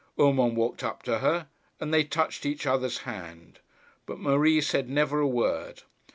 [0.19, 1.47] Urmand walked up to her,
[1.79, 3.59] and they touched each other's hand;
[4.07, 5.83] but Marie said never a word.